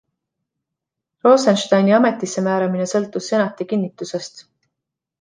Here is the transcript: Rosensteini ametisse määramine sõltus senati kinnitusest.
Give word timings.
Rosensteini 1.27 1.95
ametisse 1.99 2.45
määramine 2.49 2.91
sõltus 2.95 3.31
senati 3.35 3.71
kinnitusest. 3.71 4.47